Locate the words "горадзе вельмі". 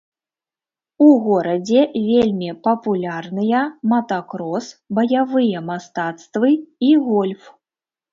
1.25-2.47